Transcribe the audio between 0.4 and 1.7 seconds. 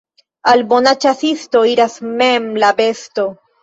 Al bona ĉasisto